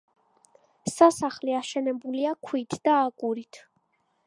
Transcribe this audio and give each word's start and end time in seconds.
სასახლე 0.93 1.55
აშენებულია 1.59 2.33
ქვით 2.49 2.79
და 2.89 2.99
აგურით. 3.05 3.63